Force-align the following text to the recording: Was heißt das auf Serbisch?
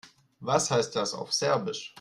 Was 0.39 0.71
heißt 0.71 0.95
das 0.95 1.13
auf 1.13 1.31
Serbisch? 1.31 1.89